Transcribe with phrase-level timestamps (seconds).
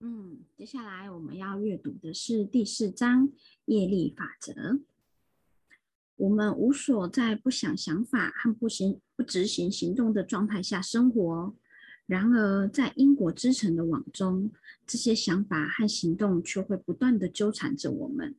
[0.00, 3.32] 嗯，接下来我们要阅读的是第四章
[3.64, 4.80] 业力法则。
[6.16, 11.54] 我们无所在不想想法和不行不执行行动的状态下生活，
[12.04, 14.52] 然而在因果之城的网中，
[14.86, 18.36] 这些想法和行动却会不断的纠缠着我们。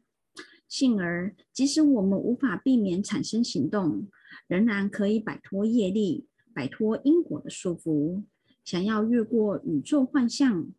[0.67, 4.07] 幸而，即使我们无法避免产生行动，
[4.47, 8.23] 仍然可以摆脱业力，摆脱因果的束缚。
[8.63, 10.71] 想要越过宇宙幻象。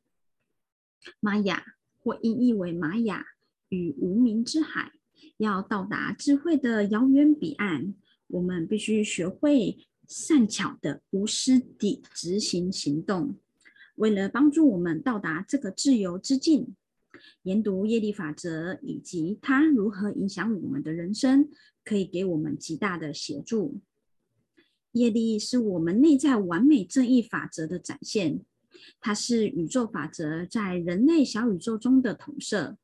[1.21, 1.65] 玛雅
[1.99, 3.25] 或音译为玛雅
[3.69, 4.93] 与无名之海，
[5.37, 7.95] 要到达智慧的遥远彼岸，
[8.29, 13.37] 我们必须学会善巧的、无私地执行行动。
[13.97, 16.75] 为了帮助我们到达这个自由之境，
[17.43, 21.51] 研读业力法则以及它如何影响我们的人生，
[21.85, 23.81] 可以给我们极大的协助。
[24.93, 28.41] 业力是我们内在完美正义法则的展现。
[29.01, 32.77] 它是宇宙法则在人类小宇宙中的投射，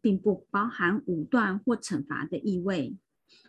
[0.00, 2.96] 并不包含武断或惩罚的意味。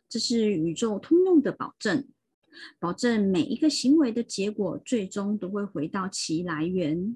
[0.07, 2.07] 这是宇宙通用的保证，
[2.79, 7.15] 保证每一个行为的结果最终都会回到其来源。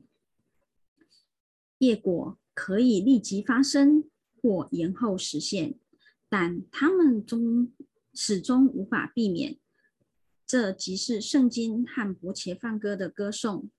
[1.80, 4.04] 业果可以立即发生
[4.42, 5.76] 或延后实现，
[6.30, 7.72] 但它们终
[8.14, 9.58] 始终无法避免。
[10.46, 13.70] 这即是圣经和伯切放歌的歌颂。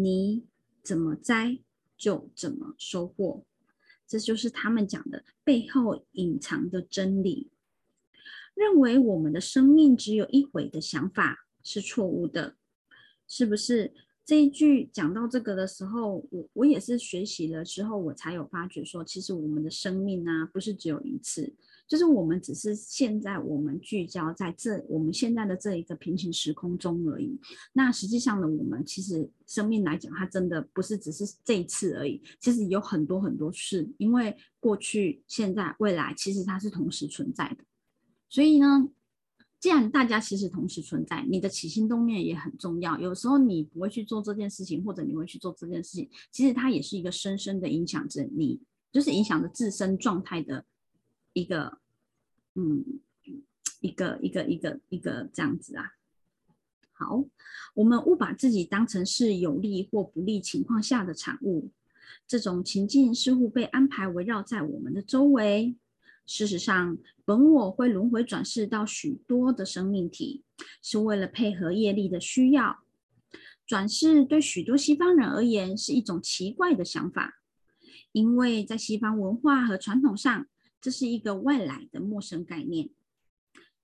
[0.00, 0.44] 你
[0.84, 1.58] 怎么栽，
[1.96, 3.44] 就怎么收获。
[4.06, 7.50] 这就是他们讲的背后隐藏的真理。
[8.54, 12.56] 认为我们的生命只有一回的想法是错误的，
[13.26, 13.92] 是不是？
[14.28, 21.50] 这一句讲到这个的时候，我我也是学习了之后，我才有发觉说，其实我们的生命啊，不是只有一次。
[21.86, 27.40] 就是我们只是现在我们聚焦在这我们现在的这一个平行时空中而已。
[27.72, 32.22] 那实际上呢，我们其实生命来讲，它真的不是只是这一次而已。
[32.38, 37.64] 其实有很多很多事，因为过去、现在、未来，其实它是同时存在的。
[38.28, 38.90] 所以呢，
[39.60, 42.98] 既然大家其实同时存在，你的起心动念也很重要。
[42.98, 48.60] 有时候你不会去做这件事情，或者你会去做这件事情，其实它也是一个深深的影响着你，
[48.92, 50.64] 就是影响着自身状态的。
[51.34, 51.78] 一个，
[52.54, 52.84] 嗯，
[53.80, 55.84] 一个一个一个一个这样子啊。
[56.92, 57.24] 好，
[57.74, 61.70] 我们勿把自己当成是有利或不利情况下的产物。
[62.26, 65.76] 这种情境似乎被安排围绕在我们的周围。
[66.28, 70.44] 事实上，本我会轮回转世到许多的生命体，
[70.80, 72.84] 是为了配合业力的需要。
[73.66, 77.40] 转世对许多西方人而言是一种奇怪的想法，
[78.12, 80.46] 因为在西方文化和传统上。
[80.80, 82.90] 这是一个外来的陌生概念，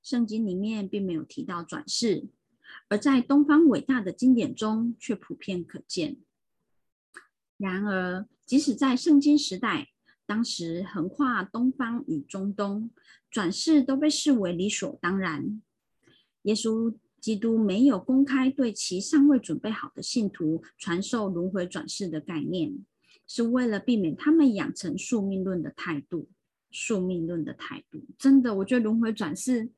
[0.01, 2.29] 圣经里面并没有提到转世，
[2.89, 6.19] 而在东方伟大的经典中却普遍可见。
[7.57, 9.89] 然而，即使在圣经时代，
[10.27, 12.91] 当时横跨东方与中东，
[13.31, 15.61] 转世都被视为理所当然。
[16.43, 22.85] 耶稣基督没有公开对其尚未准备好的信徒传授轮回转世的概念，
[23.27, 26.29] 是为了避免他们养成宿命论的态度。
[26.77, 29.71] 宿命论的态度，真的，我觉得轮回转世，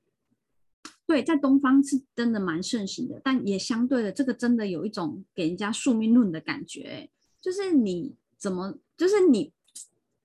[1.07, 9.53] 对，在东方是真的蛮盛行的，但也相对的，这个真的有一种给人家宿命论的感觉，就是你怎么，就是你，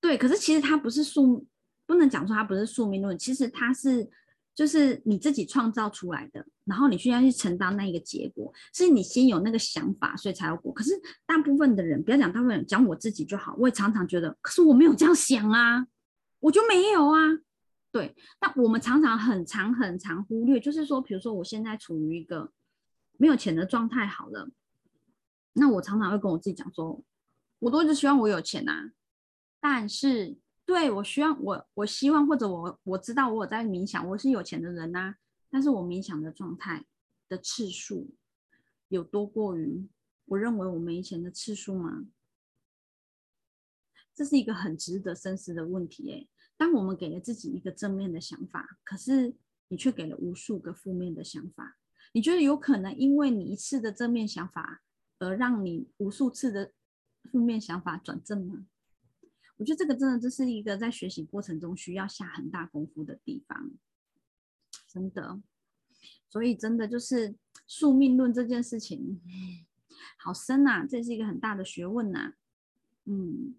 [0.01, 1.47] 对，可是其实它不是宿，
[1.85, 4.09] 不能讲说它不是宿命论，其实它是，
[4.53, 10.73] 就是你自己创造出来的，然后你需要去承担那一个结果，是你先有那个想法，所以才有果。
[10.73, 15.87] 可是大部分的人，不要讲大部分人，讲我自己就好，我也常常觉得，可是我没有这样想啊。
[16.39, 17.19] 我就没有啊，
[17.91, 22.51] 对，但我们常常很长很长忽略，就是说，比如说我现在处于一个
[23.17, 24.49] 没有钱的状态，好了，
[25.53, 27.03] 那我常常会跟我自己讲说，
[27.59, 28.89] 我都一直希望我有钱呐，
[29.61, 35.15] 但是对我希望我我希望或者我我知道我在冥想，我是有钱的人呐，
[35.49, 36.85] 但是我冥想的状态
[37.29, 38.15] 的次数
[38.89, 39.87] 有多过于
[40.25, 42.07] 我认为我没钱的次数吗？
[44.13, 49.35] 这是一个很值得深思的问题，诶，当我们给了自己一个正面的想法，可是
[49.67, 51.77] 你却给了无数个负面的想法，
[52.13, 54.81] 你觉得有可能因为你一次的正面想法，
[55.19, 56.73] 而让你无数次的
[57.31, 58.65] 负面想法转正吗？
[59.61, 63.69] 我觉得这个真的这是一个在学习过程中需要下很大功夫的地方，
[64.87, 65.39] 真的。
[66.27, 67.35] 所以真的就是
[67.67, 69.21] 宿命论这件事情，
[70.17, 72.33] 好深呐，这是一个很大的学问呐，
[73.05, 73.53] 嗯。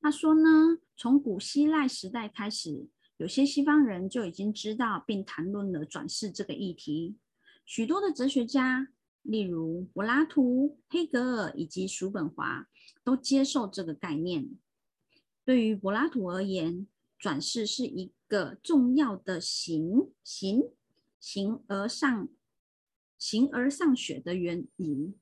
[0.00, 2.88] 他说呢，从古希腊时代开始，
[3.18, 7.18] 有些西方人就已经知道并谈论了转世这个议题。
[7.64, 8.88] 许多的哲学家
[9.22, 12.66] 例如柏拉图、黑格尔以及叔本华
[13.04, 14.50] 都接受这个概念。
[15.46, 16.88] 对于柏拉图而言，
[17.20, 20.70] 转世是一个重要的形形
[21.20, 22.28] 形而上
[23.16, 25.14] 形而上学的原理，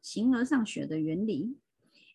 [0.00, 1.56] 形而上学的原理。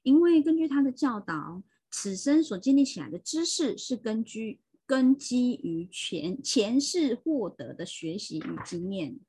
[0.03, 1.61] 因为根据他的教导，
[1.91, 9.19] 此生所建立起来的知识是根据根基于前前世获得的学习与经验。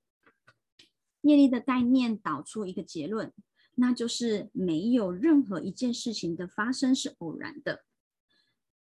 [1.22, 3.32] 业力的概念导出一个结论，
[3.74, 7.84] 那就是没有任何一件事情的发生是偶然的。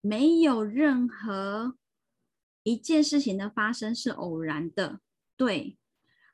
[0.01, 1.77] 没有任何
[2.63, 4.99] 一件事情的发生是偶然的，
[5.37, 5.77] 对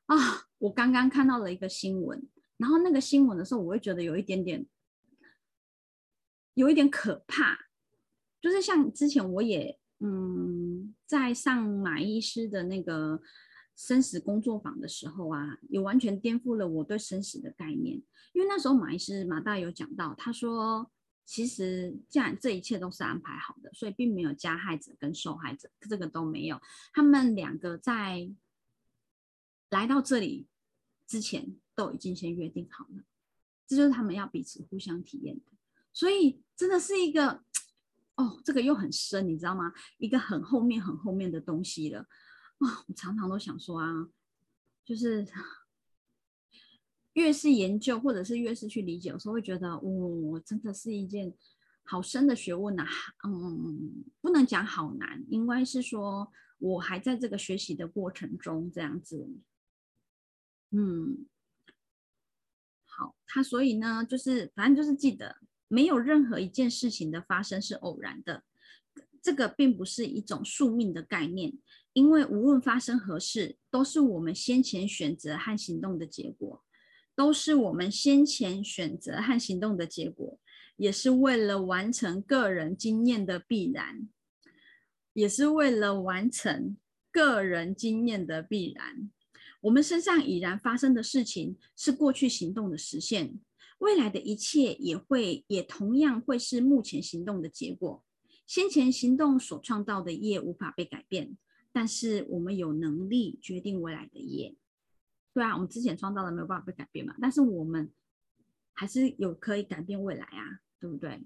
[0.06, 0.16] 啊，
[0.60, 4.66] 我刚刚看到了一个新闻，然后那个新闻的时候，我会觉得有一点点，
[6.54, 7.68] 有一点可怕，
[8.42, 13.22] 就是像之前我也嗯，在上马医师的那个
[13.76, 20.90] 生死工作坊的时候啊，也完全颠覆了我对生死的概念，因为那时候马医师马大有讲到，他说。
[21.30, 26.62] 其实，这样这一切都是安排好的，所以并没有加害者跟受害者，这个都没有。
[26.94, 28.32] 他们两个在
[29.70, 30.48] 来到这里
[31.06, 33.04] 之前都已经先约定好了，
[33.68, 35.52] 这就是他们要彼此互相体验的。
[35.92, 37.44] 所以，真的是一个
[38.16, 39.74] 哦，这个又很深，你知道吗？
[39.98, 42.08] 一个很后面、很后面的东西了
[42.60, 42.86] 啊！
[42.88, 44.08] 我常常都想说啊，
[44.86, 45.28] 就是。
[47.18, 51.34] 越是研究，或者是越是去理解，有时候会觉得，哦，真的是一件
[51.84, 52.86] 好深的学问呐。
[53.28, 59.28] 嗯，不能讲好难，应该是说我还在这个学习的过程中，这样子。
[60.70, 61.26] 嗯，
[62.86, 65.38] 好，他所以呢，就是反正就是记得，
[65.68, 68.44] 没有任何一件事情的发生是偶然的，
[69.24, 71.58] 这个并不是一种宿命的概念，
[71.94, 76.64] 因为无论发生何事，都是我们先前选择和行动的结果。
[77.18, 80.40] 都是我们先前选择和行动的结果，
[80.76, 84.08] 也是为了完成个人经验的必然，
[85.14, 86.78] 也是为了完成
[87.12, 89.10] 个人经验的必然。
[89.62, 93.40] 我们身上已然发生的事情是过去行动的实现，
[93.80, 98.04] 未来的一切也会也同样会是目前行动的结果。
[98.46, 101.36] 先前行动所创造的业无法被改变，
[101.74, 104.56] 但是我们有能力决定未来的业。
[105.38, 107.92] 对啊，我们之前创造的没有办法被改变嘛，但是我们
[108.74, 111.22] 还是有可以改变未来啊，对不对？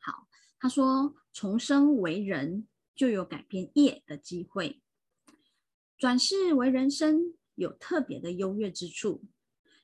[0.00, 0.26] 好，
[0.58, 2.66] 他说重生为人
[2.96, 4.80] 就有改变业的机会，
[5.96, 9.22] 转世为人生有特别的优越之处，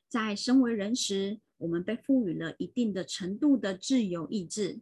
[0.08, 4.80] 在身为人时，我们被赋予了一定的程度的自由意志，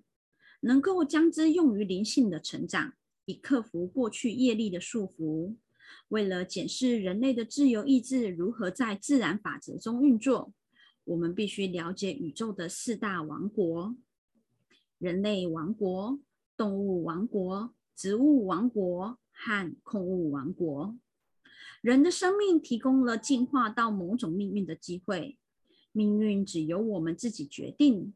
[0.61, 2.95] 能够将之用于灵性的成长，
[3.27, 5.55] 以克服过去业力的束缚。
[6.09, 10.53] 为了检视人类的自由意志如何在自然法则中运作，
[11.05, 13.97] 我们必须了解宇宙的四大王国：
[14.99, 16.21] 人类王国、
[16.57, 20.97] 动物王国、植物王国和空物王国。
[21.81, 25.37] 人的生命提供了进化到某种命运的机会，
[25.91, 28.15] 命运只由我们自己决定。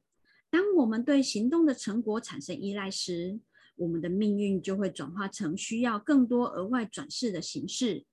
[0.48, 3.40] 当我们对行动的成果产生依赖时，
[3.76, 8.04] 我们的命运就会转化成需要更多额外转世的形式，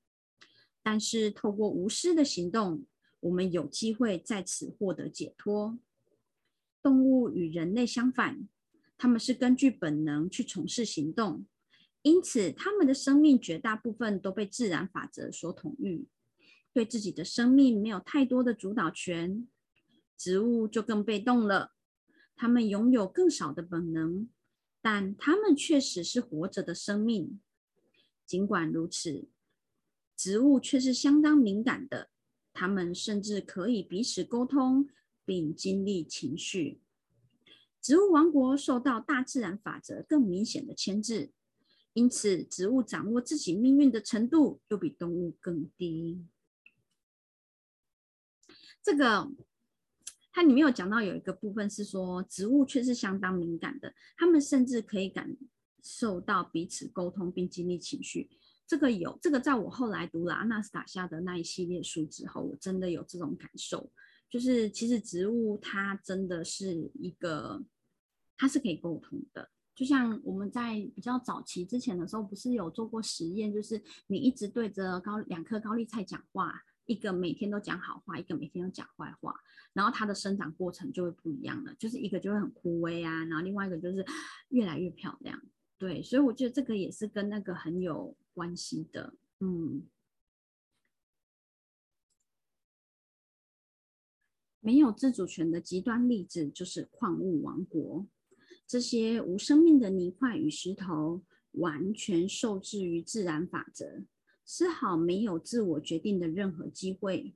[0.81, 2.85] 但是透过无私的行动，
[3.21, 5.79] 我们有机会在此获得解脱。
[6.81, 8.47] 动物与人类相反，
[8.97, 11.45] 他们是根据本能去从事行动，
[12.01, 16.05] 因此他们的生命绝大部分都被自然法则所统御，
[16.73, 19.47] 对自己的生命没有太多的主导权。
[20.17, 21.71] 植物就更被动了，
[22.35, 24.29] 他们拥有更少的本能。
[24.83, 27.39] 但它们确实是活着的生命。
[28.25, 29.29] 尽管如此，
[30.17, 32.09] 植物却是相当敏感的。
[32.51, 34.89] 它们甚至可以彼此沟通，
[35.23, 36.81] 并经历情绪。
[37.81, 41.31] 植物王国受到大自然法则更明显的牵制，
[41.93, 46.25] 因此植物掌握自己命运的程度又比动物更低。
[48.83, 49.31] 这个。
[50.33, 55.37] 它里面有讲到有一个部分是说，植物却是相当敏感的，它们甚至可以感
[55.83, 58.29] 受到彼此沟通并经历情绪。
[58.65, 63.91] 这个有，这个在我后来读了阿纳斯塔夏的那一系列书之后，我真的有这种感受，
[64.29, 67.63] 就是其实植物它真的是一个，
[68.35, 69.47] 它是可以沟通的。
[69.75, 76.63] 就像我们在比较早期之前的时候，不是有做过实验，就是你一直对着高两颗高丽菜讲话。
[76.85, 79.35] 一个每天都讲好话，一个每天都讲坏话，
[79.73, 81.73] 然后它的生长过程就会不一样了。
[81.75, 84.05] 就是一个就会很枯萎啊，然后另外一个就是
[84.49, 85.41] 越来越漂亮。
[85.77, 89.13] 对，所以我觉得这个也是跟那个很有关系的。
[89.39, 89.87] 嗯。
[94.65, 98.07] 没有自主权的极端例子就是矿物王国。
[98.65, 101.21] 这些无生命的泥块与石头，
[101.51, 104.05] 完全受制于自然法则，
[104.45, 107.35] 丝毫没有自我决定的任何机会。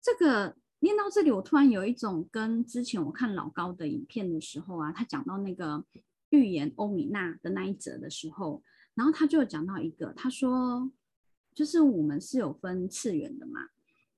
[0.00, 5.84] 这个念到这里，我突然有一种跟之前我看老高的影片的时候啊，他讲到那个
[6.30, 8.62] 预言欧米娜的那一则的时候，
[8.94, 10.90] 然后他就讲到一个，他说，
[11.54, 13.68] 就是我们是有分次元的嘛，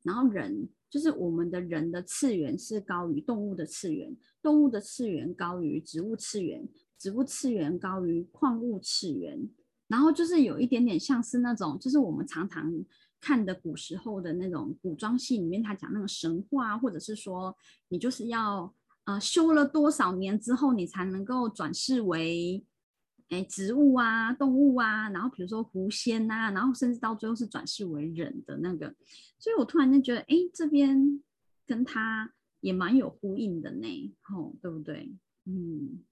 [0.03, 0.69] 然后人。
[0.93, 9.49] 就是我们的人的次元是高于动物的次元，动物的次元高于植物次元，植物次元高于矿物次元，
[9.93, 12.73] 然后就是有一点点像是那种，就是我们常常
[13.21, 17.55] 看的古时候的那种古装戏里面，他讲那个神话，或者是说
[17.89, 22.65] 你就是要呃修了多少年之后，你才能够转世为。
[23.29, 28.95] 哎，植物啊，动物啊，然后比如说狐仙呐，然后甚至到最后是转世为人的那个，
[29.39, 31.23] 所以我突然间觉得，哎，这边
[31.67, 32.31] 跟他
[32.61, 35.11] 也蛮有呼应的呢，吼，对不对？
[35.47, 36.05] 嗯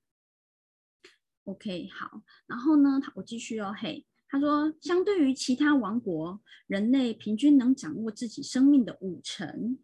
[1.50, 9.78] ，OK，好，然后呢，他我继续哦，嘿，他说，相对于其他王国，人类平均能掌握自己生命的五成，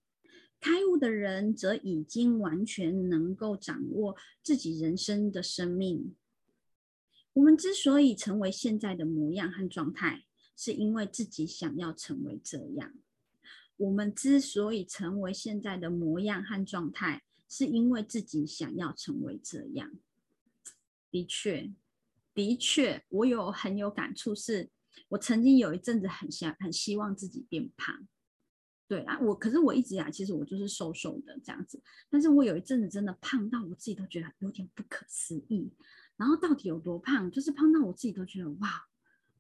[0.60, 6.14] 开悟的人则已经完全能够掌握自己人生的生命。
[7.32, 10.24] 我们之所以成为现在的模样和状态，
[10.56, 12.94] 是因为自己想要成为这样。
[13.76, 19.90] 我们之所以成为现在的模样和状态，是因为自己想要成为这样。
[21.10, 21.72] 的确，
[22.34, 24.70] 的确，我有很有感触，是
[25.08, 28.06] 我曾经有一阵子很想、很希望自己变胖。
[28.88, 35.72] 对啊，我可是我一直啊，其实我就是瘦瘦的这样子，但是我有一阵子真的胖到我自己都觉得有点不可思议。
[36.16, 37.30] 然后到底有多胖？
[37.30, 38.70] 就是胖到我自己都觉得哇，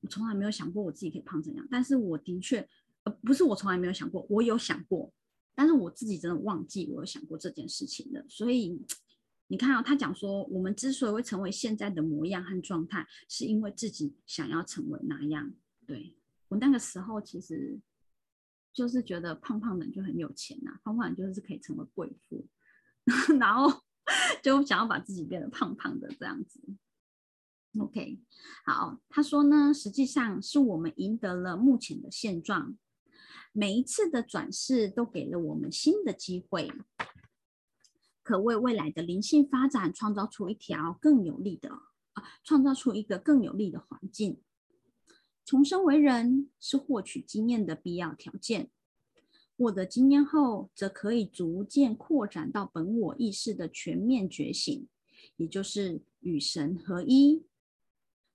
[0.00, 1.68] 我从来没有想过我自己可以胖成这样。
[1.70, 2.68] 但是我的确，
[3.04, 5.12] 呃，不是我从来没有想过，我有想过，
[5.54, 8.26] 但是我自己真的忘记我有想过这件事情的。
[8.28, 8.84] 所以
[9.48, 15.52] 你看啊，他讲说，我们之所以会成为现在的模样和状态，是因为自己想要成为那样。
[15.86, 16.16] 对
[16.48, 17.78] 我那个时候，其实
[18.72, 22.46] 就是觉得胖胖的就很有钱呐，胖胖的就是可以成为贵妇，
[23.38, 23.82] 然后。
[24.40, 26.60] 就想要把自己变得胖胖的这样子
[27.76, 28.20] ，OK，
[28.64, 32.78] 好，他说呢，实际上是我们赢得了目前的现状，
[33.50, 36.72] 每一次的转世都给了我们新的机会，
[38.26, 41.70] 可为未来的灵性发展创造出一条更有利的
[42.14, 44.42] 啊，创造出一个更有利的环境。
[45.44, 48.72] 重生为人是获取经验的必要条件。
[49.56, 54.88] 获得经验后，则可以逐渐扩展到本我意识的全面觉醒，
[55.36, 57.46] 也就是与神合一。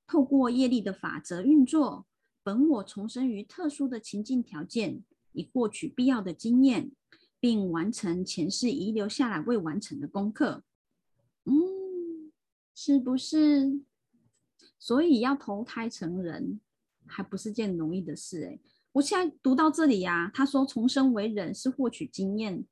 [0.07, 2.05] 透过业力的法则运作，
[2.43, 6.93] 本我重生于特殊的情境条件，以获取必要的经验，
[7.41, 10.63] 并完成前世遗留下来未完成的功课。
[11.43, 12.31] 嗯，
[12.73, 13.81] 是不是？
[14.79, 16.61] 所以要投胎成人，
[17.05, 18.59] 还不是件容易的事哎。
[18.93, 22.65] 我现在读到这里呀，他说重生为人是获取经验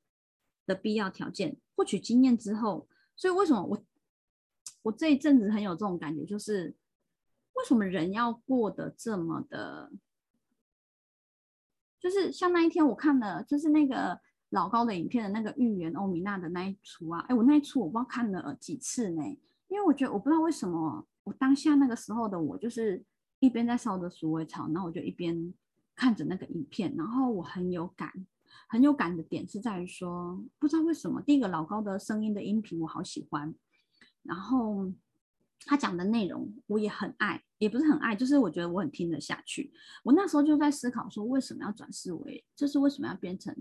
[0.66, 1.56] 的必要条件。
[1.74, 3.84] 获取经验之后，所以为什么我
[4.82, 6.76] 我这一阵子很有这种感觉，就是
[7.54, 9.90] 为什么人要过得这么的，
[11.98, 19.22] 就是像那一天我看了，就是那个老高的影片的那个预言欧米娜的那一出啊，哎，我那一出我不知道看了几次呢，
[19.66, 23.02] 因为我觉得我不知道为什么我当下那个时候的我就是
[23.40, 25.52] 一边在烧着鼠尾草，然后我就一边。
[25.96, 28.10] 看着那个影片，然后我很有感，
[28.66, 33.54] 很有感的点是在于说，不知道为什么，第一个老高的声音的音频我好喜欢，
[34.22, 34.90] 然后
[35.66, 39.74] 他讲的内容我也很爱，也不是很爱，就是我觉得我很听得下去。
[40.02, 43.54] 我那时候就在思考说，为什么要转世为，就是为什么要变成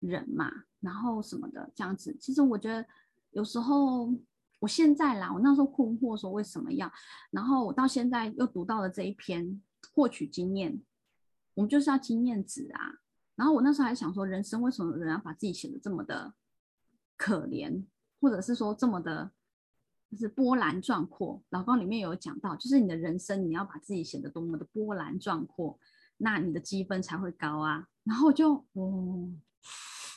[0.00, 0.50] 人嘛，
[0.80, 2.16] 然后什么的这样子。
[2.20, 2.86] 其实我觉得
[3.30, 4.12] 有时候，
[4.60, 6.90] 我现在啦，我那时候困惑说为什么要，
[7.30, 9.62] 然后我到现在又读到了这一篇
[9.94, 10.82] 获取经验。
[11.54, 13.00] 我们就是要经验值啊，
[13.34, 16.32] 然后我那时候还想说，人生为什么人要把自己写的这么的
[17.16, 17.84] 可怜，
[18.20, 19.32] 或者是说这么的，
[20.12, 21.42] 就是波澜壮阔。
[21.50, 25.76] 老高里面有讲到，就是你的人生你要把自己写的多么的波澜壮阔，
[26.18, 27.88] 那你的积分才会高啊。
[28.04, 29.28] 然后就，哦，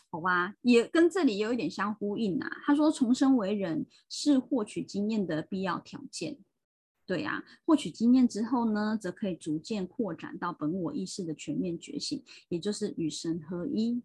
[0.10, 2.50] 好吧，也跟这里有一点相呼应啊。
[2.65, 6.38] 他说，重生为人是获取经验的必要条件。
[7.05, 14.01] 对呀，获取经验之后呢，则可以逐渐扩展到本我意识的全面觉醒，也就是与神合一。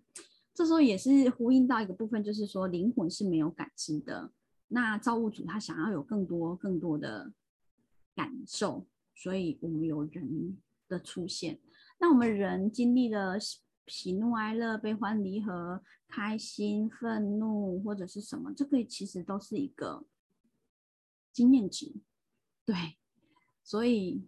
[0.55, 4.33] 这时候也是呼应到一个部分，就是说灵魂是没有感知的。
[4.69, 7.33] 那造物主他想要有更多更多的
[8.15, 10.57] 感受，所以我们有人
[10.89, 11.61] 的出现。
[12.01, 13.37] 那我们人经历了
[13.87, 20.07] 喜怒哀乐、悲欢离合、开心、愤怒或者是什么，这个其实都是一个
[21.33, 21.95] 经验值。
[22.65, 22.75] 对，
[23.63, 24.27] 所以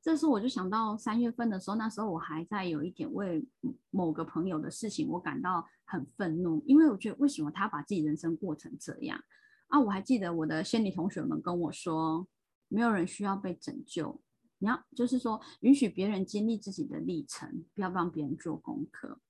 [0.00, 3.46] 这时候我就想到三月份的时候，那时候我还在有一点为
[3.90, 9.22] 某个朋友的事情我感到很愤怒，因为我觉得为什么他把自己人生过成这样
[9.68, 9.78] 啊？
[9.78, 12.26] 我还记得我的仙女同学们跟我说，
[12.68, 14.22] 没有人需要被拯救。
[14.58, 19.20] 你要就是说，允许别人经历自己的历程，不要帮别人做功课。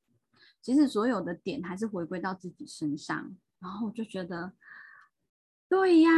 [0.62, 4.52] 其实所有的点还是回归到自己身上，然后我就觉得，
[5.68, 6.10] 对呀。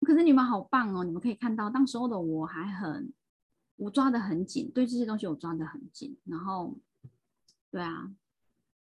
[0.00, 3.12] 可是你们好棒哦，你们可以看到，当时候的我还很，
[3.76, 6.18] 我抓得很紧，对这些东西我抓得很紧。
[6.24, 6.76] 然后，
[7.70, 8.10] 对啊，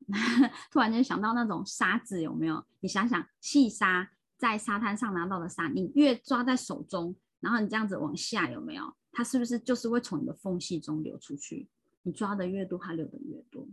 [0.71, 2.65] 突然间想到那种沙子有没有？
[2.81, 8.95] 你想想，细沙在沙滩上拿到的沙，你越抓在手中，然后你这样子往下有没有？
[9.11, 11.69] 它是不是就是会从你的缝隙中流出去？
[12.03, 13.69] 你抓的越多，它流的越多。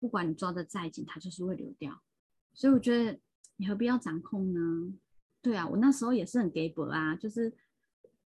[0.00, 2.02] 不管你抓的再紧，它就是会流掉。
[2.52, 3.18] 所以我觉得
[3.56, 4.92] 你何必要掌控呢？
[5.40, 7.52] 对啊，我那时候也是很给博啊，就是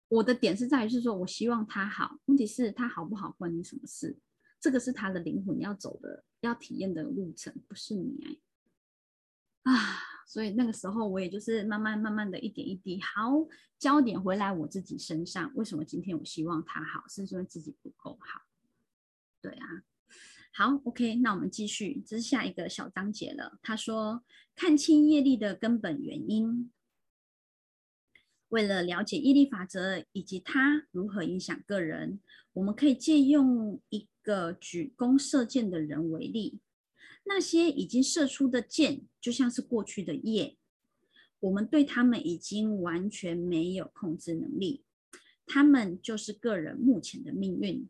[0.09, 4.17] 我的点是在于是说我希望他好，问题是他好不好关你什么事？
[4.61, 8.39] 这个是他的灵魂要走的、要体验的路程，不是你
[9.63, 9.73] 啊。
[10.29, 13.33] 所以那个时候我也就是慢慢慢慢的一点一滴，好，
[13.79, 15.51] 焦点回来我自己身上。
[15.55, 18.43] 为什么今天我希望他好，是因为自己不够好？
[19.41, 19.67] 对啊，
[20.53, 23.59] 好，OK，那我们继续，这是下一个小章节了。
[23.63, 24.23] 他说，
[24.55, 26.71] 看清业力的根本原因。
[28.51, 32.21] 为了了解业力法则以及它如何影响个人，
[32.53, 36.61] 我们可以借用一个举弓射箭的人为例。
[37.25, 40.57] 那些已经射出的箭，就像是过去的业，
[41.39, 44.85] 我们对他们已经完全没有控制能力，
[45.45, 47.87] 他们就是个人目前的命运。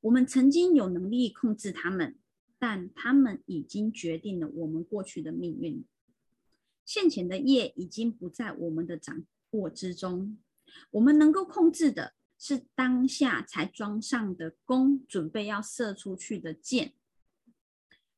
[0.00, 2.18] 我们曾经有能力控制他们，
[2.58, 5.84] 但他们已经决定了我们过去的命运。
[6.84, 10.36] 现前的业已经不在我们的掌握之中，
[10.90, 16.94] 我们能够控制的是当下才装上的弓，准备要射出去的箭。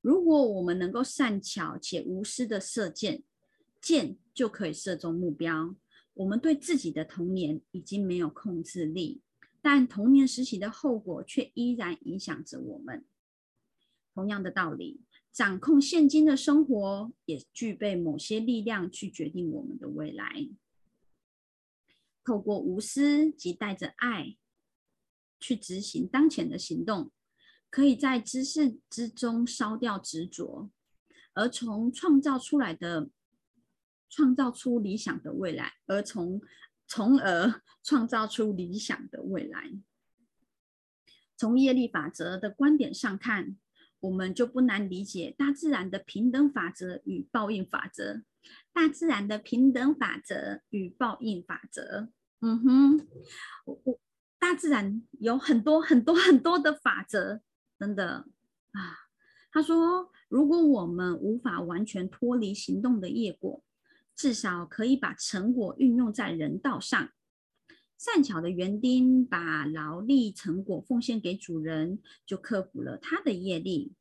[0.00, 3.22] 如果我们能够善巧且无私的射箭，
[3.80, 5.74] 箭就可以射中目标。
[6.14, 9.20] 我们对自己的童年已经没有控制力，
[9.62, 13.04] 但童年时期的后果却依然影响着我们。
[14.14, 15.00] 同样的道理，
[15.32, 20.48] 掌控现今的生活也具备某些力量去决定我们的未来。
[22.24, 24.36] 透过无私及带着爱
[25.38, 27.10] 去执行当前的行动。
[27.70, 30.70] 可以在知识之中烧掉执着，
[31.34, 33.10] 而从创造出来的
[34.08, 36.40] 创造出理想的未来，而从
[36.86, 39.72] 从而 创造出理想的未来。
[41.36, 43.56] 从业力法则的观点上看，
[44.00, 48.22] 我们就不难理解大自然的平等法则与报应法则。
[48.72, 52.08] 大自然的平等法则与报应法则，
[52.40, 53.08] 嗯哼，
[53.66, 54.00] 我我
[54.38, 57.42] 大自然有很多很多很多的法则。
[57.78, 58.26] 真的
[58.72, 58.98] 啊，
[59.52, 63.62] 他说，如果我们无法完全脱离行动的业果，
[64.16, 67.10] 至少可以把成果运用在人道上。
[67.96, 73.92] 善巧的园丁把劳力成果奉献给主人，就克服了他的业力。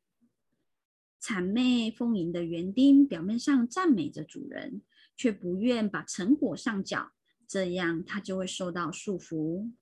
[1.20, 4.82] 谄媚丰盈的园丁表面上赞美着主人，
[5.16, 7.12] 却不愿把成果上缴，
[7.46, 9.72] 这样他就会受到束缚。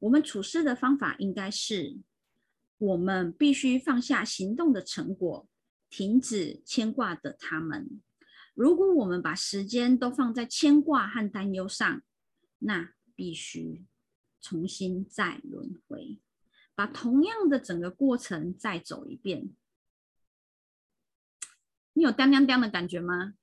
[0.00, 1.98] 我们处事的方法应该是。
[2.80, 5.46] 我们必须放下行动的成果，
[5.90, 8.00] 停止牵挂的他们。
[8.54, 12.02] 如果我们把时间都放在牵挂和担忧上，
[12.60, 13.84] 那必须
[14.40, 16.18] 重新再轮回，
[16.74, 19.50] 把同样的整个过程再走一遍。
[21.92, 23.34] 你有当当当的感觉吗？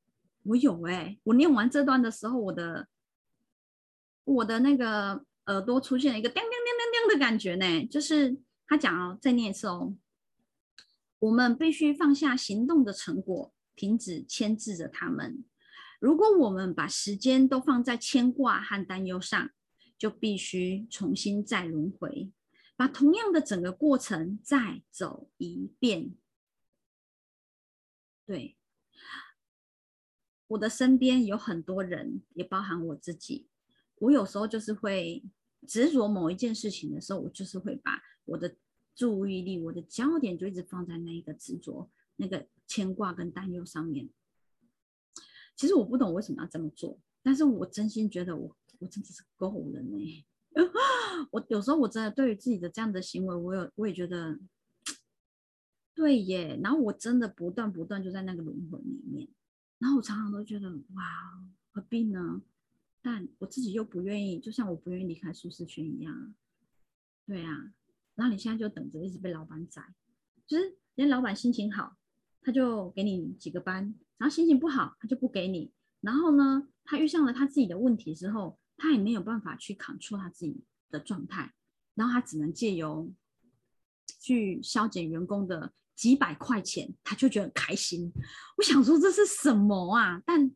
[0.42, 1.20] 我有哎！
[1.26, 2.88] 我念完这段的时候，我的
[4.24, 8.36] 我的那个耳朵出现了一个当当当当当的感觉呢，就是。
[8.68, 9.96] 他讲哦，再念一次哦。
[11.20, 15.44] 我们必须放下行动的成果，停止牵制着他们。
[16.00, 19.50] 如果我们把时间都放在牵挂和担忧上，
[19.98, 22.32] 就必须重新再轮回，
[22.76, 26.14] 把同样的整个过程再走一遍。
[28.28, 28.58] 对，
[30.50, 33.48] 我的身边有很多人，也包含我自己。
[33.96, 35.24] 我有时候就是会
[35.66, 38.04] 执着某一件事情的时候，我就是会把。
[38.28, 38.56] 我的
[38.96, 44.10] 注意力，我的焦点就一直放在那一个执着、那个牵挂跟担忧上面。
[45.56, 50.26] 其实我不懂为什么要这么做，但是我真心觉得我我真的是够了呢。
[51.32, 54.40] 我有时候我真的对于自己的这样的行为，我有我也觉得
[55.96, 59.28] 对耶，然后我真的不断不断就在那个轮回里面，
[59.80, 61.04] 然后我常常都觉得哇，
[61.72, 62.42] 何必呢？
[63.02, 66.36] 但我自己又不愿意，就像我不愿意离开舒适圈一样。
[67.26, 67.74] 对啊，
[68.18, 69.82] 然后你现在就等着一直被老板宰，
[70.46, 71.96] 就是人家老板心情好，
[72.42, 75.72] 他就给你几个班，然后心情不好，他就不给你。
[76.02, 81.54] 然后呢，他遇上了他自己的问题之后，他也没有办法去扛住他自己的状态，
[81.96, 83.14] 然后他只能借由
[84.20, 88.12] 去消减员工的几百块钱，他就觉得很开心。
[88.58, 90.22] 我想说这是什么啊？
[90.26, 90.52] 但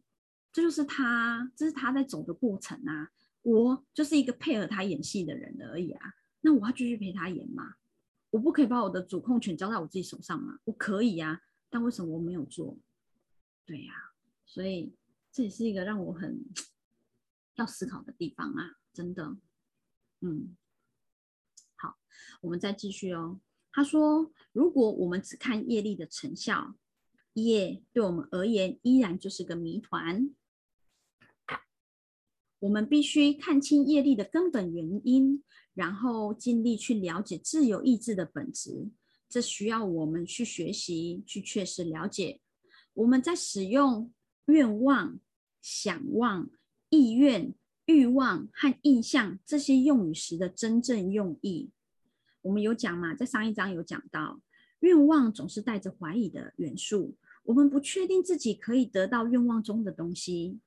[0.52, 3.10] 这就是他，这是他在走的过程啊。
[3.44, 6.14] 我就是一个配合他演戏的人而已啊。
[6.42, 7.76] 那我要继续陪他演吗？
[8.32, 10.60] 我不可以把我的主控权交在我自己手上吗？
[10.64, 12.78] 我可以呀，但为什么我没有做？
[13.66, 13.94] 对呀，
[14.46, 14.96] 所以
[15.32, 16.46] 这也是一个让我很
[17.56, 19.38] 要思考的地方啊，真的。
[20.22, 20.56] 嗯，
[21.76, 21.98] 好，
[22.42, 23.40] 我们再继续哦。
[23.72, 26.76] 他说，如果我们只看业力的成效，
[27.34, 30.34] 业对我们而言依然就是个谜团。
[32.60, 35.44] 我们必须看清业力的根本原因，
[35.82, 38.88] 然后尽力去了解自由意志的本质。
[39.28, 42.40] 这需要我们去学习，去确实了解
[42.94, 44.14] 我们在使用
[44.46, 45.20] 愿望、
[45.60, 46.48] 想望、
[46.90, 51.72] 意愿、欲望和印象这些用语时的真正用意。
[52.44, 54.40] 我们有讲嘛，在上一章有讲到，
[54.82, 60.60] 愿望总是带着怀疑的元素，我们不确定自己可以得到愿望中的东西。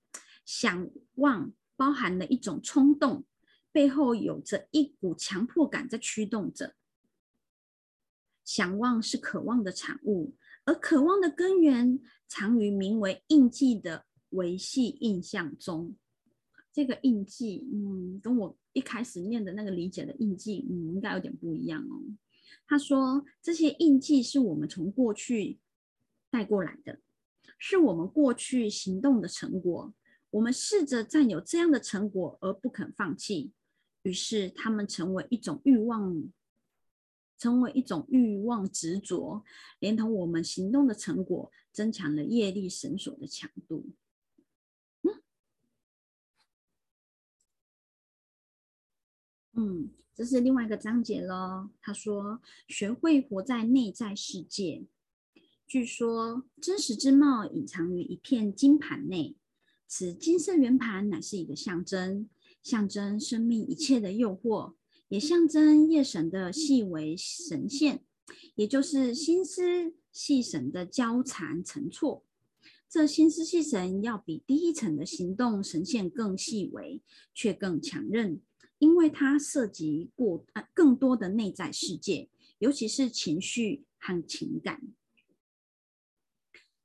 [0.44, 1.52] 想望。
[1.76, 3.24] 包含了一种冲动，
[3.74, 6.76] 背后有着一股强迫感在驱动着。
[8.44, 15.96] 想望是渴望的产物，而渴望的根源藏于名为印记的维系印象中。
[16.72, 21.98] 这个印记，嗯，跟我一开始念的那个理解的印记，嗯，应该有点不一样哦。
[22.68, 25.58] 他说，这些印记是我们从过去
[26.30, 27.00] 带过来的，
[27.58, 29.92] 是我们过去行动的成果。
[30.30, 33.52] 我们试着占有这样的成果而不肯放弃，
[34.04, 36.30] 于是他们成为一种欲望，
[37.38, 39.42] 成为一种欲望执着，
[39.78, 43.92] 连同我们行动的成果，增强了业力绳索的强度。
[45.02, 45.22] 嗯，
[49.54, 51.70] 嗯，这是另外一个章节喽。
[51.80, 54.84] 他说：“学会活在内在世界。”
[55.66, 59.36] 据说真实之貌隐藏于一片金盘内。
[59.86, 62.28] 此金色圆盘乃是一个象征，
[62.64, 64.74] 象征生命一切的诱惑，
[65.08, 68.02] 也象征夜神的细微神现，
[68.54, 72.24] 也就是心思细神的交缠成错。
[72.88, 77.02] 这心思细神要比第一层的行动神现更细微，
[77.34, 78.40] 却更强韧，
[78.78, 84.80] 因为它涉及过呃更多的内在世界，尤其是情绪和情感。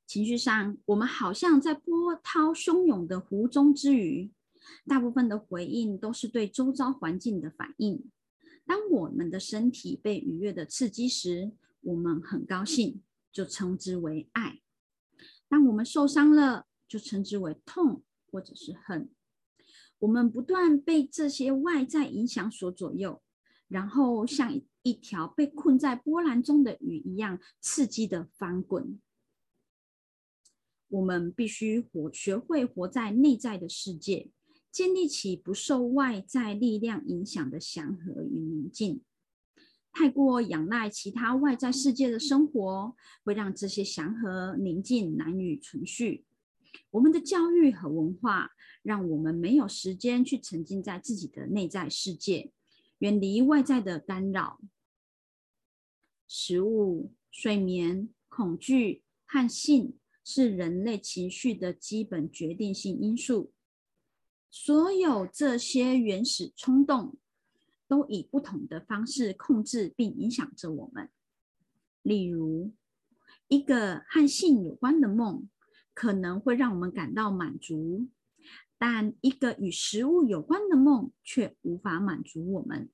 [0.06, 4.32] 情绪上，我们好像在波涛汹涌的湖中之鱼，
[4.86, 8.10] 大部分的回应都是对周遭环境的反应。
[8.66, 11.52] 当我们的身体被愉悦的刺激时，
[11.82, 13.02] 我们很高兴，
[13.32, 14.62] 就称之为爱；
[15.48, 19.10] 当我们受伤了，就称之为痛或者是恨。
[20.00, 23.22] 我们不断被这些外在影响所左右，
[23.68, 29.02] 然后像一条被困在波澜中的鱼一样，刺激的翻滚。
[30.88, 34.30] 我们必须活，学会活在内在的世界，
[34.72, 39.02] 建立起不受外在力量影响的祥和与宁静。
[39.92, 46.26] 太过仰赖其他外在世界的生活，会让这些祥和宁静难以存续。
[46.92, 48.52] 我们的教育和文化，
[48.84, 52.52] 让我们没有时间去沉浸在自己的内在世界，
[53.00, 54.62] 远离外在的干扰。
[56.28, 59.96] 食物、睡眠、恐惧和性。
[60.22, 63.52] 是人类情绪的基本决定性因素。
[64.52, 67.18] 所有这些原始冲动
[67.88, 71.10] 都以不同的方式控制并影响着我们。
[72.02, 72.74] 例如，
[73.48, 75.50] 一个和性有关的梦
[75.94, 78.08] 可能会让我们感到满足，
[78.78, 82.90] 但一个与食物有关的梦却无法满足我们。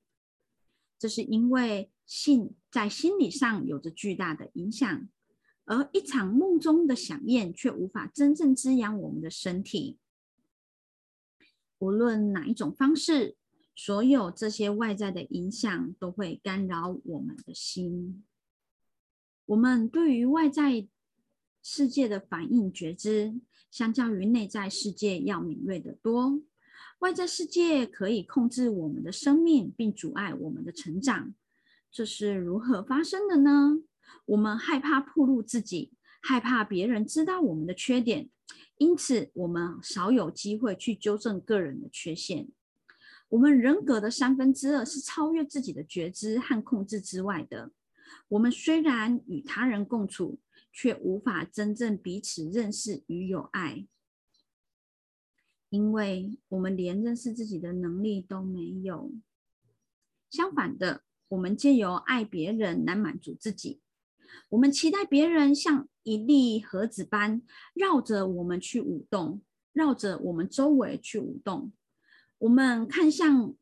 [0.97, 5.07] 这是因为性在心理上有着巨大的影响。
[5.67, 9.97] 而一场梦中的响宴却无法真正滋养我们的身体。
[11.79, 13.35] 无论哪一种方式，
[13.75, 18.23] 所有这些外在的影响都会干扰我们的心。
[19.45, 20.87] 我们对于外在
[21.61, 26.41] 世界的反应觉知，相较于内在世界要敏锐得多。
[26.99, 31.35] 外在世界可以控制我们的生命，并阻碍我们的成长。
[31.91, 33.83] 这是如何发生的呢？
[34.25, 38.29] 我们害怕暴露自己，害怕别人知道我们的缺点，
[38.77, 42.49] 因此我们少有机会去纠正个人的缺陷。
[43.29, 47.71] 我们人格的三分之二是超越自己的觉知和控制之外的。
[48.27, 50.39] 我们虽然与他人共处，
[50.71, 53.87] 却无法真正彼此认识与有爱，
[55.69, 59.11] 因为我们连认识自己的能力都没有。
[60.29, 63.81] 相反的，我们借由爱别人来满足自己。
[64.49, 67.41] 我们期待别人像一粒盒子般
[67.73, 69.41] 绕着我们去舞动，
[69.73, 71.71] 绕着我们周围去舞动。
[72.39, 73.55] 我们看向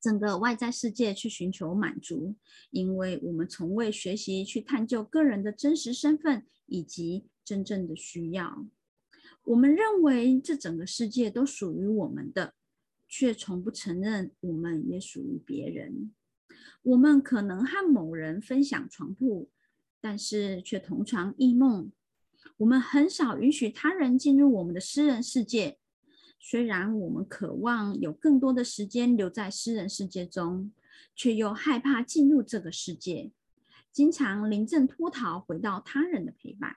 [0.00, 2.34] 整个外在世界去寻求满足，
[2.70, 8.66] 因为我们从未学习去探究个人的真实身份以及真正的需要。
[9.44, 12.54] 我们认为这整个世界都属于我们的，
[13.08, 16.12] 却从不承认我们也属于别人。
[16.82, 19.50] 我们可能和某人分享床铺，
[20.00, 21.92] 但是却同床异梦。
[22.58, 25.78] 我们很少允许他人进入我们的私人世界。
[26.38, 30.72] 虽然我们渴望有更多的时间留在私人世界中，
[31.14, 33.30] 却又害怕进入这个世界，
[33.92, 36.76] 经常临阵脱逃，回到他人的陪伴。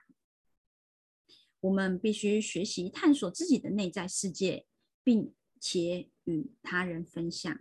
[1.60, 4.66] 我们必须学习探索自己的内在世界，
[5.02, 7.58] 并且与他人分享。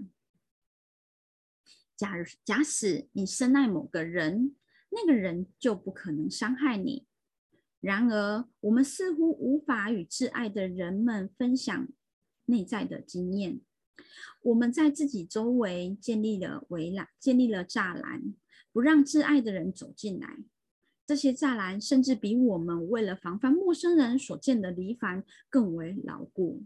[1.96, 4.56] 假假使你深爱某个人，
[4.90, 7.06] 那个人就不可能伤害你。
[7.80, 11.88] 然而，我们似乎无法与挚爱的人们分享
[12.46, 13.62] 内在的经验。
[14.42, 18.34] 我们在自己周围建立了围栏，建立了栅栏，
[18.72, 20.40] 不让挚爱的人走进来。
[21.06, 26.64] 这些栅栏甚至比我们为了防范陌生人所建的篱笆更为牢固。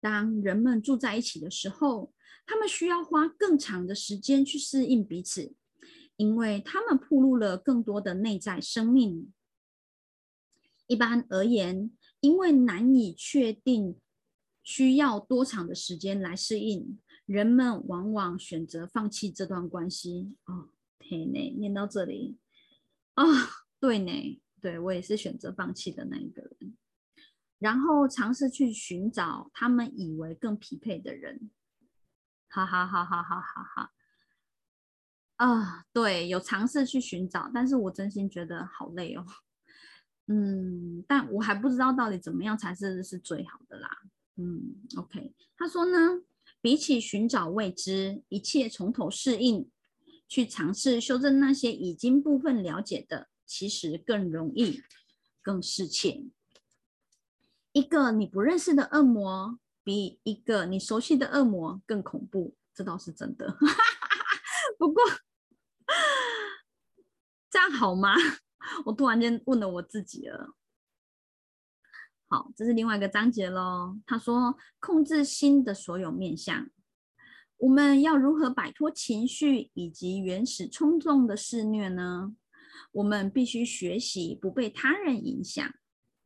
[0.00, 2.12] 当人们住在一起的时候，
[2.48, 5.54] 他们需要花更长的时间去适应彼此。
[6.16, 9.32] 因为他们铺露了更多的内在生命。
[10.88, 14.00] 一般而言，因为难以确定
[14.64, 20.34] 需要多长的时间来适应，人们往往选择放弃这段关系。
[20.46, 22.36] 哦，天呢，念到这里，
[23.14, 23.24] 啊，
[23.78, 26.76] 对呢，对我也是选择放弃的那一个人，
[27.60, 31.48] 然后尝试去寻找他们以为更匹配的人。
[32.48, 33.92] 哈哈哈哈哈哈哈。
[35.36, 39.24] 啊，对，有尝试去寻找，但是我真心觉得好累哦。
[40.26, 43.88] 嗯，但我还不知道到底怎么样才是是最好的啦。
[44.36, 46.22] 嗯，OK，他说呢，
[46.60, 49.70] 比起寻找未知，一切从头适应，
[50.28, 54.82] 去尝试修正那些已经部分了解的，其实更容易，
[55.40, 56.24] 更适切。
[57.72, 59.58] 一个你不认识的恶魔，
[59.88, 63.56] 比一个你熟悉的恶魔更恐怖，这倒是真的。
[64.78, 65.02] 不过。
[67.48, 68.14] 这样好吗？
[68.84, 70.50] 我突然间问了我自己了。
[72.28, 73.96] 好，这是另外一个章节喽。
[74.04, 76.68] 他说，控制心的所有面相，
[77.56, 82.34] 我们要如何摆脱情绪以及原始冲动的肆虐呢？
[82.92, 85.66] 我们必须学习不被他人影响。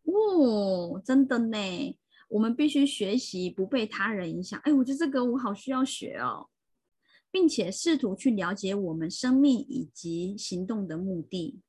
[0.03, 1.97] 哦，真的呢，
[2.33, 4.59] 我们必须学习不被他人影响。
[4.65, 6.49] 哎，我觉得这个我好需要学哦。
[7.31, 11.61] 并且试图去了解我们生命以及行动的目的。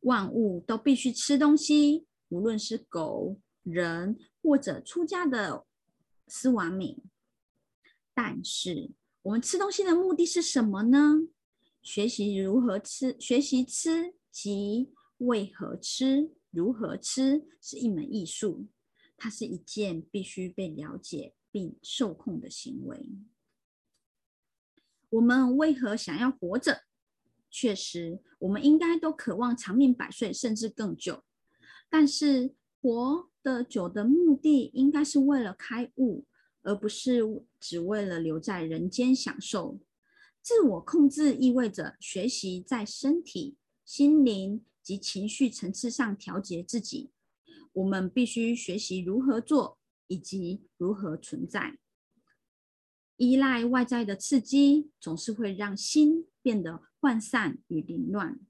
[0.00, 5.64] 万物都必须吃东西，无论是狗、人或者出家的
[6.26, 7.04] 斯瓦米。
[8.12, 8.90] 但是，
[9.22, 11.28] 我们吃东西的目的是什么呢？
[11.80, 18.66] 学习如何吃，学习吃及为何吃、如何吃，是一门艺术。
[19.22, 23.06] 它是一件必须被了解并受控的行为。
[25.10, 26.82] 我们为何想要活着？
[27.48, 31.22] 确实，我们应该都渴望长命百岁，甚至更久。
[31.88, 36.26] 但是，活得久的目的应该是为了开悟，
[36.62, 37.20] 而不是
[37.60, 39.78] 只为了留在人间享受。
[40.42, 47.12] 自我控制意味着学习在身体、心灵及情绪层次上调节自己。
[47.72, 51.78] 我们必须学习如何做，以及如何存在。
[53.16, 58.40] 依赖外在的刺激，总是会让心变得涣散与凌乱。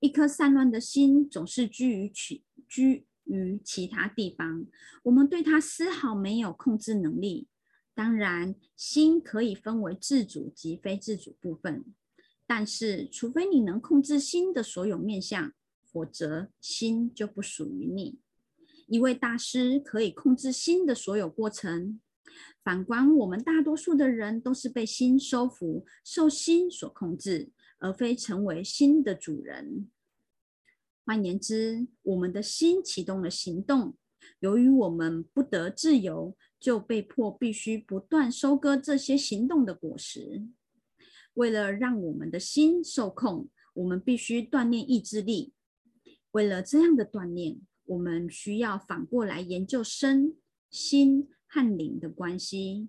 [0.00, 4.66] 一颗散乱的心，总是居于其居于其他地方。
[5.04, 7.48] 我们对它丝毫没有控制能力。
[7.94, 11.84] 当然，心可以分为自主及非自主部分，
[12.44, 15.54] 但是，除非你能控制心的所有面相，
[15.86, 18.18] 否则心就不属于你。
[18.86, 22.00] 一位大师可以控制心的所有过程。
[22.62, 29.90] 反观我们大多数的人，都是被心收服，受心所控制，而非成为心的主人。
[31.04, 33.96] 换言之，我们的心启动了行动，
[34.40, 40.46] 由于我们不得自由，就被迫必须不断收割这些行动的果实。
[41.34, 45.52] 为了让我们的心受控，我们必须锻炼意志力。
[46.30, 50.36] 为了这样的锻炼，我们需要反过来研究身
[50.70, 52.88] 心和灵的关系。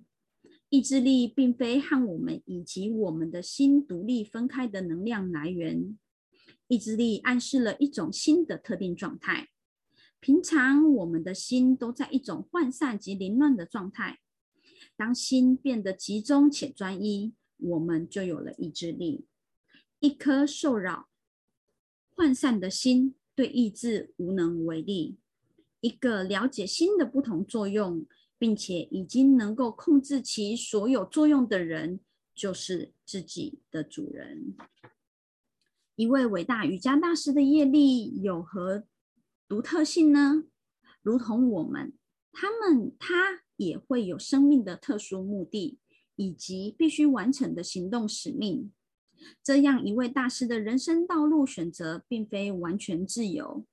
[0.70, 5.98] 意志力并非和我们以及我们的心独立分开的能量来源。
[6.68, 9.50] 意志力暗示了一种新的特定状态。
[10.20, 14.20] 平常我们的心都在一种涣散及凌乱的状态。
[14.98, 19.28] 当心变得集中且专一，我们就有了意志力。
[20.00, 21.10] 一颗受扰、
[22.16, 25.18] 涣散的心对意志无能为力。
[25.82, 28.06] 一个了解心的不同作用，
[28.40, 32.00] 并且已经能够控制其所有作用的人，
[32.34, 34.56] 就是自己的主人。
[35.96, 38.84] 一位伟大瑜伽大师的业力有何
[39.48, 40.46] 独特性呢？
[41.02, 41.94] 如同我们，
[42.32, 45.78] 他们他也会有生命的特殊目的，
[46.16, 48.72] 以及必须完成的行动使命。
[49.44, 53.66] 这样一位大师的人生道路选择并非完全自由，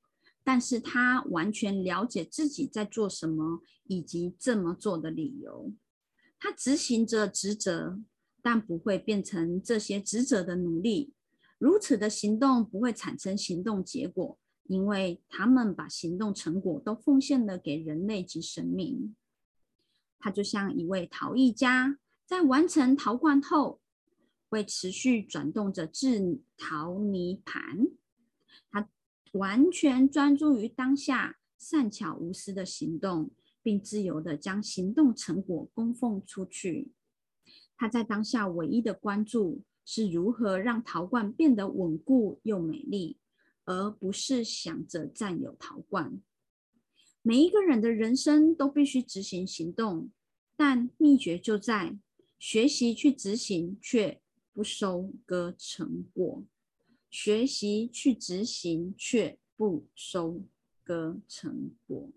[0.45, 5.73] 但是他完全了解自己在做什么，以及这么做的理由。
[6.39, 8.01] 他执行着职责，
[8.43, 11.13] 但不会变成这些职责的奴隶。
[11.59, 19.15] 如此的行动不会产生行动结果，因为他们把行动成果都奉献了给人类及神明。
[20.19, 23.81] 他就像一位陶艺家，在完成陶罐后，
[24.53, 27.88] 会持续转动着制陶泥盘。
[28.71, 28.91] 他
[29.33, 33.31] 完全专注于当下，善巧无私的行动，
[33.62, 36.93] 并自由的将行动成果供奉出去。
[37.79, 39.62] 他在当下唯一的关注。
[39.85, 43.19] 是如何让陶罐变得稳固又美丽，
[43.65, 46.23] 而不是想着占有陶罐。
[47.21, 50.12] 每一个人的人生都必须执行行动，
[50.57, 51.99] 但秘诀就在
[52.38, 56.45] 学习去执行，却不收割成果；
[57.11, 60.43] 学习去执行，却不收
[60.83, 62.11] 割成果。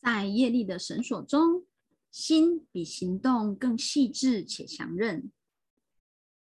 [0.00, 1.66] 在业力的绳索中。
[2.10, 5.30] 心比行动更细致且强韧。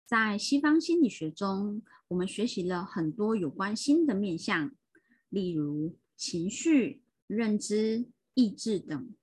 [0.06, 4.76] 在西方心理学中，我们学习了很多有关心的面向，
[5.30, 9.15] 例如情绪、认知、意志等。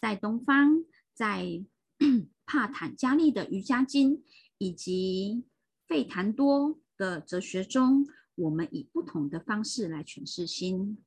[0.00, 0.84] 在东方，
[1.14, 1.64] 在
[2.46, 4.22] 帕坦加利的瑜伽经
[4.58, 5.44] 以及
[5.86, 10.98] 费檀多的哲学中，我们以不同的方式来诠释心。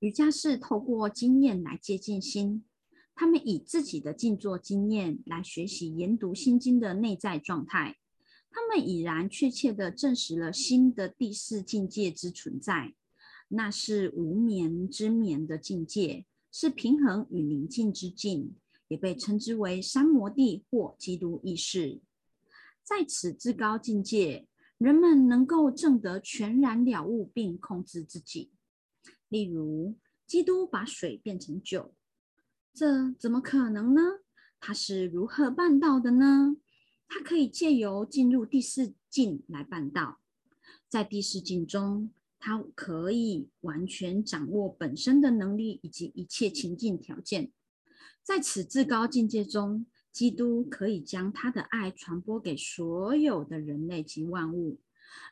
[0.00, 2.64] 瑜伽是透过经验来接近心，
[3.14, 7.96] 他们以自己的静坐经验来学习研读心经的内在状态，
[8.50, 12.94] 他们已然确切的证实了心的第四境界之存在，
[13.48, 16.26] 那是无眠之眠的境界，
[16.58, 18.54] 是平衡与宁静之境，
[18.88, 22.00] 也被称之为三摩地或基督意识。
[22.82, 28.52] 在此至高境界，人们能够证得全然了悟并控制自己。
[29.28, 31.92] 例如，基督把水变成酒，
[32.72, 34.00] 这怎么可能呢？
[34.58, 36.56] 他是如何办到的呢？
[37.06, 40.20] 他可以借由进入第四境来办到。
[40.88, 42.10] 在第四境中，
[42.46, 47.50] 他可以完全掌握本身的能力以及一切情境条件。
[48.22, 54.78] 在此至高境界中，基督可以将他的爱传播给所有的人类及万物，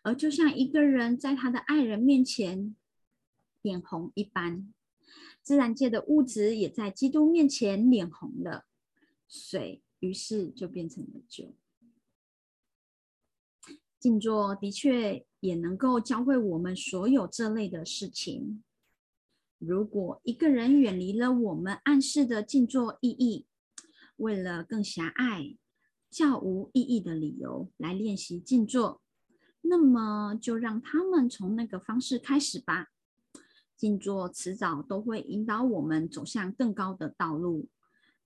[0.02, 2.74] 而就像一个人在他的爱人面前。
[3.62, 4.74] 脸红一般，
[5.40, 8.66] 自然界的物质也在基督面前脸红了，
[9.28, 11.54] 水于是就变成了酒。
[14.00, 18.64] 静坐的确也能够教会我们所有这类的事情。
[19.58, 23.46] 如果一个人远离了我们暗示的静坐意义，
[24.16, 25.54] 为了更狭隘、
[26.10, 29.02] 较无意义的理由来练习静坐，
[29.60, 32.86] 那么就让他们从那个方式开始吧。
[33.76, 37.68] 静坐迟早都会引导我们走向更高的道路。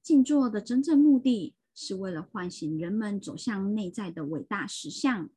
[0.01, 5.29] 静坐的真正目的是为了唤醒人们走向内在的伟大实相。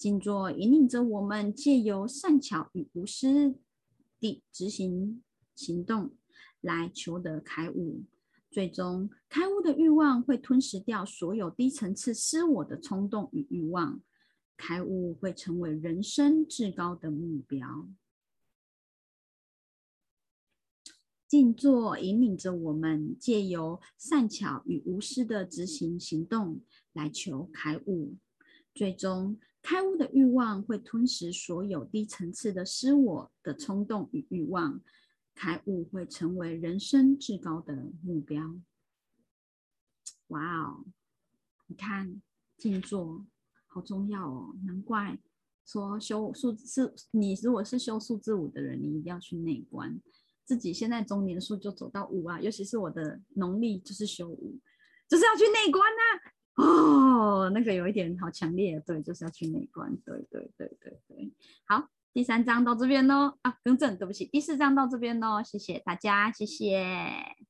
[0.00, 3.58] 静坐引领着我们借由善巧与无私
[4.18, 5.22] 地执行
[5.54, 6.16] 行动，
[6.62, 8.04] 来求得开悟。
[8.50, 14.00] 最终，开悟的欲望会吞噬掉所有低层次私我的冲动与欲望，
[14.56, 17.86] 开悟会成为人生至高的目标。
[21.28, 26.62] 静坐引领着我们，借由善巧与无私的执行行动
[26.94, 28.16] 来求开悟。
[28.72, 34.80] 最终，开悟的欲望会吞噬所有低层次的私我的冲动与欲望，
[35.34, 38.58] 开悟会成为人生至高的目标。
[40.28, 40.84] 哇哦！
[41.66, 42.20] 你看，
[42.56, 43.26] 静坐
[43.66, 45.18] 好重要哦，难怪
[45.64, 50.00] 说修数字，你如果是修数字五的人，你一定要去内观。
[50.44, 54.58] 自己现在中年数就走到五啊，尤其是我的农历就是修五，
[55.08, 56.32] 就是要去内观呐。
[56.60, 59.96] 哦，那个有一点好强烈，对，就是要去美观。
[60.04, 61.32] 对对对对对，
[61.66, 67.49] 好，第三章到这边喽啊，更正，对不起，第四章到这边喽，谢谢大家，谢谢。